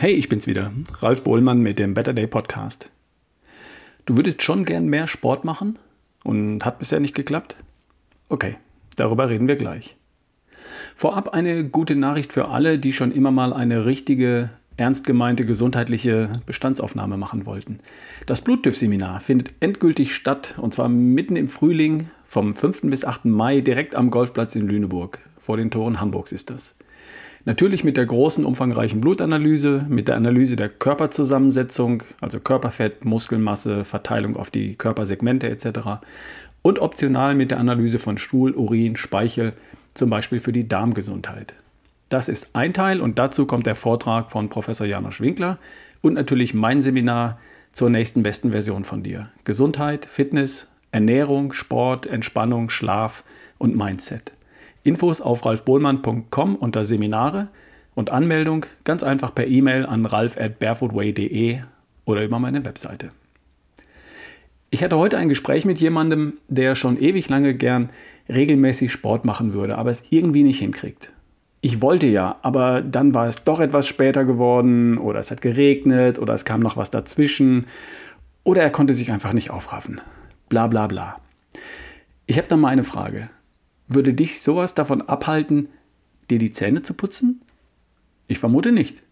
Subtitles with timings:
[0.00, 0.70] Hey, ich bin's wieder,
[1.00, 2.88] Ralf Bohlmann mit dem Better Day Podcast.
[4.06, 5.76] Du würdest schon gern mehr Sport machen
[6.22, 7.56] und hat bisher nicht geklappt?
[8.28, 8.58] Okay,
[8.94, 9.96] darüber reden wir gleich.
[10.94, 16.30] Vorab eine gute Nachricht für alle, die schon immer mal eine richtige, ernst gemeinte gesundheitliche
[16.46, 17.80] Bestandsaufnahme machen wollten.
[18.24, 22.82] Das Bluttüff-Seminar findet endgültig statt und zwar mitten im Frühling vom 5.
[22.82, 23.24] bis 8.
[23.24, 25.18] Mai direkt am Golfplatz in Lüneburg.
[25.38, 26.76] Vor den Toren Hamburgs ist das.
[27.48, 34.36] Natürlich mit der großen, umfangreichen Blutanalyse, mit der Analyse der Körperzusammensetzung, also Körperfett, Muskelmasse, Verteilung
[34.36, 36.02] auf die Körpersegmente etc.
[36.60, 39.54] Und optional mit der Analyse von Stuhl, Urin, Speichel,
[39.94, 41.54] zum Beispiel für die Darmgesundheit.
[42.10, 45.56] Das ist ein Teil und dazu kommt der Vortrag von Professor Janosch Winkler
[46.02, 47.38] und natürlich mein Seminar
[47.72, 49.30] zur nächsten besten Version von dir.
[49.44, 53.24] Gesundheit, Fitness, Ernährung, Sport, Entspannung, Schlaf
[53.56, 54.32] und Mindset.
[54.82, 57.48] Infos auf ralfbohlmann.com unter Seminare
[57.94, 61.58] und Anmeldung ganz einfach per E-Mail an ralf at barefootway.de
[62.04, 63.10] oder über meine Webseite.
[64.70, 67.90] Ich hatte heute ein Gespräch mit jemandem, der schon ewig lange gern
[68.28, 71.12] regelmäßig Sport machen würde, aber es irgendwie nicht hinkriegt.
[71.60, 76.18] Ich wollte ja, aber dann war es doch etwas später geworden oder es hat geregnet
[76.18, 77.66] oder es kam noch was dazwischen
[78.44, 80.00] oder er konnte sich einfach nicht aufraffen.
[80.48, 81.16] Bla bla bla.
[82.26, 83.30] Ich habe dann mal eine Frage.
[83.88, 85.68] Würde dich sowas davon abhalten,
[86.30, 87.40] dir die Zähne zu putzen?
[88.26, 89.02] Ich vermute nicht.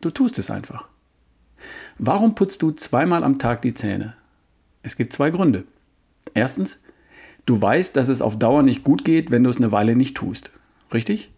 [0.00, 0.88] Du tust es einfach.
[1.98, 4.14] Warum putzt du zweimal am Tag die Zähne?
[4.82, 5.64] Es gibt zwei Gründe.
[6.32, 6.80] Erstens,
[7.44, 10.16] du weißt, dass es auf Dauer nicht gut geht, wenn du es eine Weile nicht
[10.16, 10.50] tust.
[10.94, 11.32] Richtig?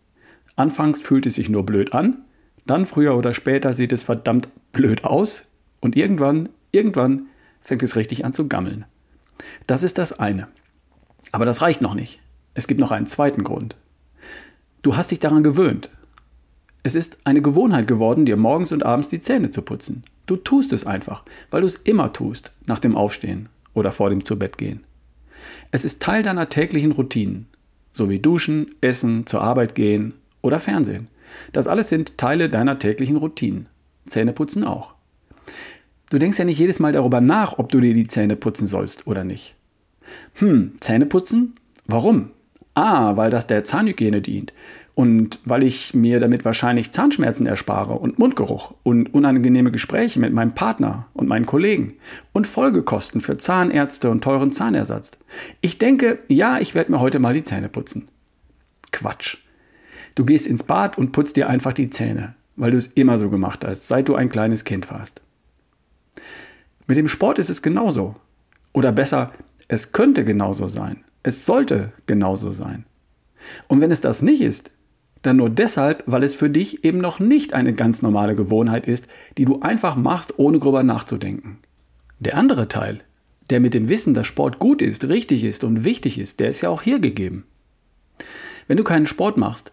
[0.55, 2.25] Anfangs fühlt es sich nur blöd an,
[2.67, 5.47] dann früher oder später sieht es verdammt blöd aus
[5.81, 7.27] und irgendwann, irgendwann
[7.61, 8.85] fängt es richtig an zu gammeln.
[9.67, 10.49] Das ist das eine.
[11.33, 12.21] Aber das reicht noch nicht.
[12.55, 13.77] Es gibt noch einen zweiten Grund.
[14.83, 15.91] Du hast dich daran gewöhnt.
[16.83, 20.03] Es ist eine Gewohnheit geworden, dir morgens und abends die Zähne zu putzen.
[20.27, 24.25] Du tust es einfach, weil du es immer tust, nach dem Aufstehen oder vor dem
[24.25, 24.81] Zubettgehen.
[25.71, 27.47] Es ist Teil deiner täglichen Routinen,
[27.93, 31.09] so wie Duschen, Essen, zur Arbeit gehen oder Fernsehen.
[31.53, 33.67] Das alles sind Teile deiner täglichen Routinen.
[34.07, 34.95] Zähneputzen auch.
[36.11, 39.07] Du denkst ja nicht jedes Mal darüber nach, ob du dir die Zähne putzen sollst
[39.07, 39.55] oder nicht.
[40.35, 41.55] Hm, Zähneputzen?
[41.87, 42.31] Warum?
[42.75, 44.53] Ah, weil das der Zahnhygiene dient
[44.95, 50.55] und weil ich mir damit wahrscheinlich Zahnschmerzen erspare und Mundgeruch und unangenehme Gespräche mit meinem
[50.55, 51.95] Partner und meinen Kollegen
[52.33, 55.13] und Folgekosten für Zahnärzte und teuren Zahnersatz.
[55.61, 58.09] Ich denke, ja, ich werde mir heute mal die Zähne putzen.
[58.91, 59.39] Quatsch.
[60.15, 63.31] Du gehst ins Bad und putzt dir einfach die Zähne, weil du es immer so
[63.31, 65.23] gemacht hast, seit du ein kleines Kind warst.
[66.87, 68.17] Mit dem Sport ist es genauso.
[68.75, 69.33] Oder besser,
[69.69, 71.03] es könnte genauso sein.
[71.23, 72.85] Es sollte genauso sein.
[73.69, 74.71] Und wenn es das nicht ist,
[75.23, 79.07] dann nur deshalb, weil es für dich eben noch nicht eine ganz normale Gewohnheit ist,
[79.39, 81.59] die du einfach machst, ohne drüber nachzudenken.
[82.19, 82.99] Der andere Teil,
[83.51, 86.61] der mit dem Wissen, dass Sport gut ist, richtig ist und wichtig ist, der ist
[86.61, 87.45] ja auch hier gegeben.
[88.67, 89.73] Wenn du keinen Sport machst,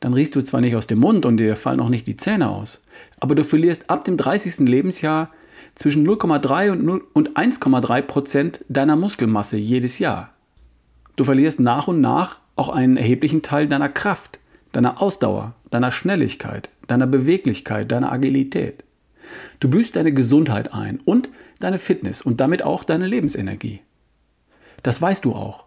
[0.00, 2.48] dann riechst du zwar nicht aus dem Mund und dir fallen auch nicht die Zähne
[2.48, 2.82] aus,
[3.18, 4.60] aber du verlierst ab dem 30.
[4.60, 5.30] Lebensjahr
[5.74, 6.70] zwischen 0,3
[7.12, 10.32] und 1,3 Prozent deiner Muskelmasse jedes Jahr.
[11.20, 14.38] Du verlierst nach und nach auch einen erheblichen Teil deiner Kraft,
[14.72, 18.84] deiner Ausdauer, deiner Schnelligkeit, deiner Beweglichkeit, deiner Agilität.
[19.58, 23.82] Du büßt deine Gesundheit ein und deine Fitness und damit auch deine Lebensenergie.
[24.82, 25.66] Das weißt du auch.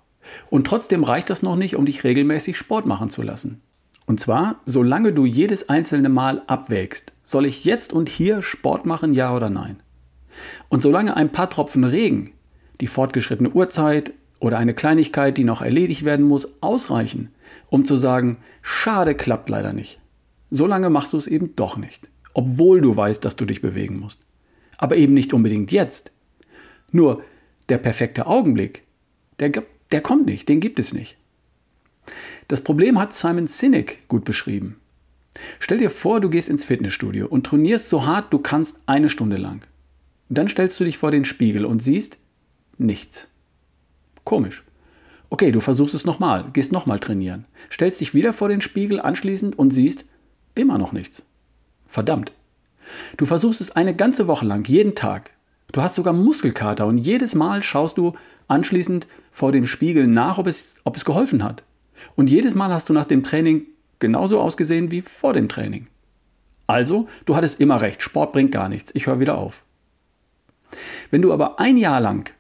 [0.49, 3.61] Und trotzdem reicht das noch nicht, um dich regelmäßig Sport machen zu lassen.
[4.07, 9.13] Und zwar, solange du jedes einzelne Mal abwägst, soll ich jetzt und hier Sport machen,
[9.13, 9.83] ja oder nein?
[10.69, 12.31] Und solange ein paar Tropfen Regen,
[12.81, 17.29] die fortgeschrittene Uhrzeit oder eine Kleinigkeit, die noch erledigt werden muss, ausreichen,
[17.69, 20.01] um zu sagen, schade, klappt leider nicht.
[20.51, 23.99] So lange machst du es eben doch nicht, obwohl du weißt, dass du dich bewegen
[23.99, 24.19] musst.
[24.77, 26.11] Aber eben nicht unbedingt jetzt.
[26.91, 27.23] Nur
[27.69, 28.83] der perfekte Augenblick,
[29.39, 29.49] der,
[29.93, 31.15] der kommt nicht, den gibt es nicht.
[32.49, 34.75] Das Problem hat Simon Sinek gut beschrieben.
[35.59, 39.37] Stell dir vor, du gehst ins Fitnessstudio und trainierst so hart du kannst eine Stunde
[39.37, 39.65] lang.
[40.27, 42.17] Dann stellst du dich vor den Spiegel und siehst
[42.77, 43.29] nichts.
[44.23, 44.63] Komisch.
[45.29, 49.57] Okay, du versuchst es nochmal, gehst nochmal trainieren, stellst dich wieder vor den Spiegel anschließend
[49.57, 50.05] und siehst
[50.53, 51.25] immer noch nichts.
[51.87, 52.31] Verdammt.
[53.17, 55.31] Du versuchst es eine ganze Woche lang, jeden Tag.
[55.71, 58.13] Du hast sogar Muskelkater und jedes Mal schaust du
[58.47, 61.63] anschließend vor dem Spiegel nach, ob es, ob es geholfen hat.
[62.15, 63.65] Und jedes Mal hast du nach dem Training
[63.99, 65.87] genauso ausgesehen wie vor dem Training.
[66.67, 69.63] Also, du hattest immer recht, Sport bringt gar nichts, ich höre wieder auf.
[71.11, 72.31] Wenn du aber ein Jahr lang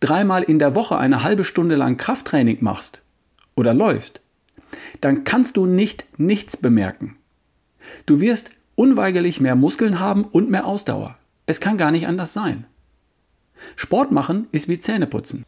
[0.00, 3.02] dreimal in der Woche eine halbe Stunde lang Krafttraining machst
[3.54, 4.20] oder läufst,
[5.00, 7.16] dann kannst du nicht nichts bemerken.
[8.06, 11.16] Du wirst unweigerlich mehr Muskeln haben und mehr Ausdauer.
[11.46, 12.64] Es kann gar nicht anders sein.
[13.76, 15.44] Sport machen ist wie Zähneputzen.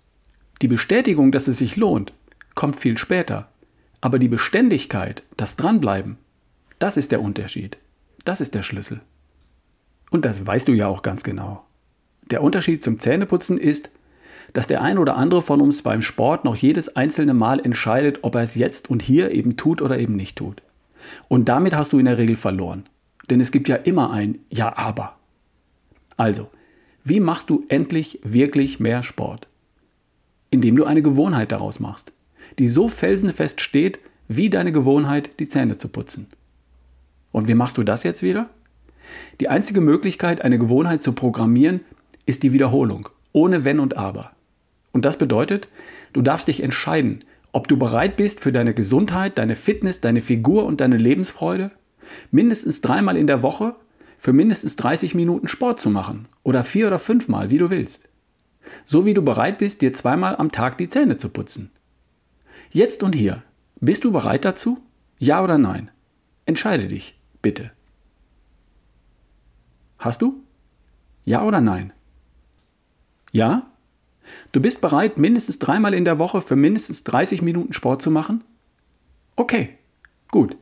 [0.60, 2.12] Die Bestätigung, dass es sich lohnt,
[2.54, 3.48] kommt viel später.
[4.00, 6.18] Aber die Beständigkeit, das Dranbleiben,
[6.78, 7.78] das ist der Unterschied.
[8.24, 9.00] Das ist der Schlüssel.
[10.10, 11.64] Und das weißt du ja auch ganz genau.
[12.30, 13.90] Der Unterschied zum Zähneputzen ist,
[14.52, 18.34] dass der ein oder andere von uns beim Sport noch jedes einzelne Mal entscheidet, ob
[18.34, 20.62] er es jetzt und hier eben tut oder eben nicht tut.
[21.28, 22.84] Und damit hast du in der Regel verloren.
[23.30, 25.16] Denn es gibt ja immer ein Ja, aber.
[26.16, 26.50] Also,
[27.04, 29.48] wie machst du endlich wirklich mehr Sport?
[30.50, 32.12] Indem du eine Gewohnheit daraus machst,
[32.58, 36.26] die so felsenfest steht, wie deine Gewohnheit, die Zähne zu putzen.
[37.32, 38.50] Und wie machst du das jetzt wieder?
[39.40, 41.80] Die einzige Möglichkeit, eine Gewohnheit zu programmieren,
[42.26, 44.32] ist die Wiederholung, ohne Wenn und Aber.
[44.92, 45.68] Und das bedeutet,
[46.12, 50.64] du darfst dich entscheiden, ob du bereit bist für deine Gesundheit, deine Fitness, deine Figur
[50.64, 51.70] und deine Lebensfreude,
[52.30, 53.74] mindestens dreimal in der Woche
[54.18, 58.08] für mindestens 30 Minuten Sport zu machen oder vier oder fünfmal, wie du willst.
[58.84, 61.70] So wie du bereit bist, dir zweimal am Tag die Zähne zu putzen.
[62.70, 63.42] Jetzt und hier.
[63.80, 64.78] Bist du bereit dazu?
[65.18, 65.90] Ja oder nein?
[66.46, 67.72] Entscheide dich, bitte.
[69.98, 70.42] Hast du?
[71.24, 71.92] Ja oder nein?
[73.32, 73.66] Ja?
[74.52, 78.44] Du bist bereit, mindestens dreimal in der Woche für mindestens 30 Minuten Sport zu machen?
[79.36, 79.70] Okay,
[80.30, 80.56] gut.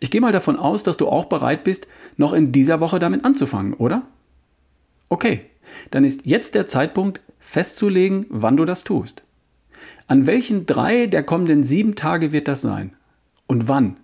[0.00, 1.86] Ich gehe mal davon aus, dass du auch bereit bist,
[2.16, 4.06] noch in dieser Woche damit anzufangen, oder?
[5.08, 5.42] Okay,
[5.90, 9.22] dann ist jetzt der Zeitpunkt, festzulegen, wann du das tust.
[10.08, 12.94] An welchen drei der kommenden sieben Tage wird das sein?
[13.46, 13.96] Und wann?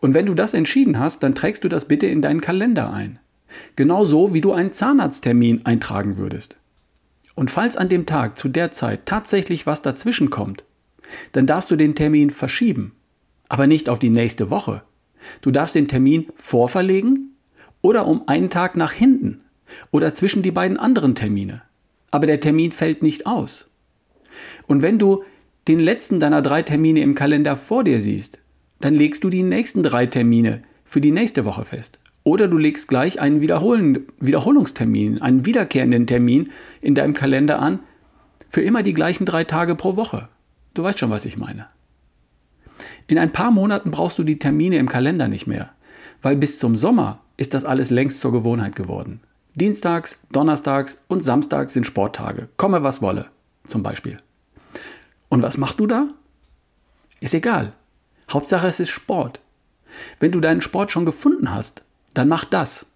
[0.00, 3.18] Und wenn du das entschieden hast, dann trägst du das bitte in deinen Kalender ein.
[3.76, 6.56] Genauso wie du einen Zahnarzttermin eintragen würdest.
[7.34, 10.64] Und falls an dem Tag zu der Zeit tatsächlich was dazwischen kommt,
[11.32, 12.92] dann darfst du den Termin verschieben,
[13.48, 14.82] aber nicht auf die nächste Woche.
[15.40, 17.36] Du darfst den Termin vorverlegen
[17.82, 19.40] oder um einen Tag nach hinten
[19.90, 21.62] oder zwischen die beiden anderen Termine.
[22.10, 23.68] Aber der Termin fällt nicht aus.
[24.66, 25.24] Und wenn du
[25.66, 28.38] den letzten deiner drei Termine im Kalender vor dir siehst,
[28.80, 31.98] dann legst du die nächsten drei Termine für die nächste Woche fest.
[32.24, 36.50] Oder du legst gleich einen Wiederholungstermin, einen wiederkehrenden Termin
[36.80, 37.80] in deinem Kalender an,
[38.48, 40.28] für immer die gleichen drei Tage pro Woche.
[40.72, 41.66] Du weißt schon, was ich meine.
[43.06, 45.70] In ein paar Monaten brauchst du die Termine im Kalender nicht mehr,
[46.22, 49.20] weil bis zum Sommer ist das alles längst zur Gewohnheit geworden.
[49.54, 52.48] Dienstags, Donnerstags und Samstags sind Sporttage.
[52.56, 53.26] Komme was wolle,
[53.66, 54.16] zum Beispiel.
[55.28, 56.08] Und was machst du da?
[57.20, 57.72] Ist egal.
[58.30, 59.40] Hauptsache es ist Sport.
[60.18, 62.86] Wenn du deinen Sport schon gefunden hast, dann mach das.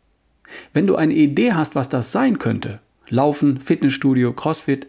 [0.72, 4.86] Wenn du eine Idee hast, was das sein könnte, Laufen, Fitnessstudio, Crossfit,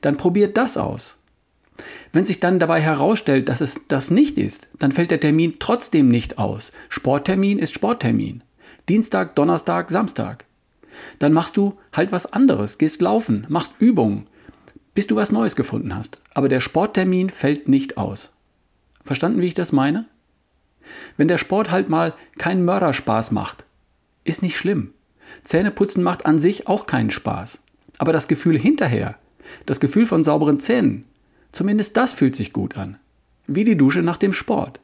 [0.00, 1.18] dann probier das aus.
[2.12, 6.08] Wenn sich dann dabei herausstellt, dass es das nicht ist, dann fällt der Termin trotzdem
[6.08, 6.72] nicht aus.
[6.88, 8.42] Sporttermin ist Sporttermin.
[8.88, 10.44] Dienstag, Donnerstag, Samstag.
[11.18, 14.26] Dann machst du halt was anderes, gehst laufen, machst Übungen,
[14.94, 16.18] bis du was Neues gefunden hast.
[16.34, 18.32] Aber der Sporttermin fällt nicht aus.
[19.04, 20.06] Verstanden, wie ich das meine?
[21.16, 23.64] Wenn der Sport halt mal keinen Mörderspaß macht,
[24.24, 24.92] ist nicht schlimm.
[25.42, 27.62] Zähneputzen macht an sich auch keinen Spaß.
[27.98, 29.16] Aber das Gefühl hinterher,
[29.66, 31.04] das Gefühl von sauberen Zähnen,
[31.52, 32.98] zumindest das fühlt sich gut an.
[33.46, 34.80] Wie die Dusche nach dem Sport.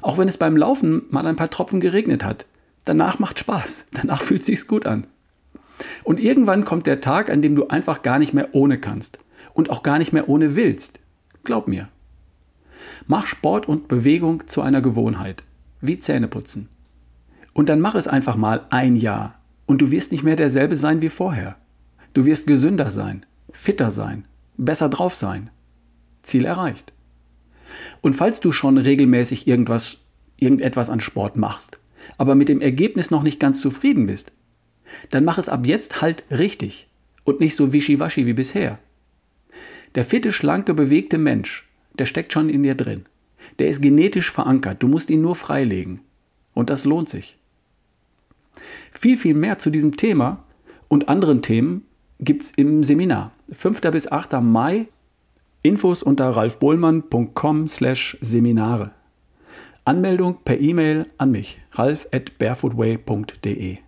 [0.00, 2.46] Auch wenn es beim Laufen mal ein paar Tropfen geregnet hat.
[2.84, 3.86] Danach macht Spaß.
[3.92, 5.06] Danach fühlt sich's gut an.
[6.02, 9.18] Und irgendwann kommt der Tag, an dem du einfach gar nicht mehr ohne kannst.
[9.52, 11.00] Und auch gar nicht mehr ohne willst.
[11.44, 11.88] Glaub mir.
[13.06, 15.44] Mach Sport und Bewegung zu einer Gewohnheit.
[15.80, 16.68] Wie Zähneputzen.
[17.54, 21.00] Und dann mach es einfach mal ein Jahr und du wirst nicht mehr derselbe sein
[21.00, 21.56] wie vorher.
[22.12, 25.50] Du wirst gesünder sein, fitter sein, besser drauf sein.
[26.22, 26.92] Ziel erreicht.
[28.02, 29.98] Und falls du schon regelmäßig irgendwas,
[30.36, 31.78] irgendetwas an Sport machst,
[32.18, 34.32] aber mit dem Ergebnis noch nicht ganz zufrieden bist,
[35.10, 36.88] dann mach es ab jetzt halt richtig
[37.24, 38.78] und nicht so wischiwaschi wie bisher.
[39.94, 41.68] Der fitte, schlanke, bewegte Mensch,
[41.98, 43.06] der steckt schon in dir drin.
[43.58, 46.00] Der ist genetisch verankert, du musst ihn nur freilegen.
[46.52, 47.36] Und das lohnt sich.
[48.98, 50.44] Viel, viel mehr zu diesem Thema
[50.88, 51.84] und anderen Themen
[52.20, 53.32] gibt es im Seminar.
[53.52, 53.80] 5.
[53.92, 54.40] bis 8.
[54.40, 54.88] Mai.
[55.62, 58.92] Infos unter ralfbohlmann.com slash Seminare.
[59.84, 63.78] Anmeldung per E-Mail an mich, ralf at barefootway.de.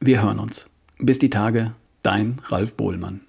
[0.00, 0.66] Wir hören uns.
[0.98, 3.23] Bis die Tage, dein Ralf Bohlmann.